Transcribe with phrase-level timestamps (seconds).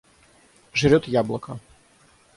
[0.81, 1.59] Жрет яблоко.